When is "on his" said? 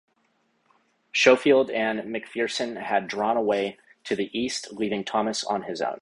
5.43-5.79